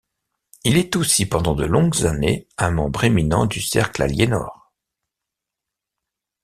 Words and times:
Il 0.63 0.77
est 0.77 0.95
aussi 0.95 1.27
pendant 1.27 1.53
de 1.53 1.63
longues 1.63 2.07
années 2.07 2.47
un 2.57 2.71
membre 2.71 3.03
éminent 3.03 3.45
du 3.45 3.61
Cercle 3.61 4.01
Alienor. 4.01 4.73